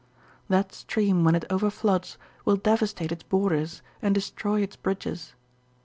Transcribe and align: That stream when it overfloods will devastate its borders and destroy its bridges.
That 0.49 0.73
stream 0.73 1.23
when 1.23 1.35
it 1.35 1.45
overfloods 1.51 2.17
will 2.43 2.55
devastate 2.55 3.11
its 3.11 3.21
borders 3.21 3.83
and 4.01 4.15
destroy 4.15 4.61
its 4.61 4.75
bridges. 4.75 5.35